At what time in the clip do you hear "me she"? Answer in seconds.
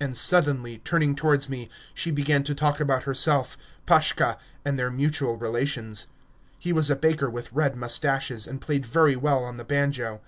1.50-2.10